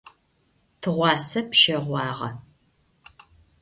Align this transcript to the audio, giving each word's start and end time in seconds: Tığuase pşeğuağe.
Tığuase 0.81 1.41
pşeğuağe. 1.49 2.29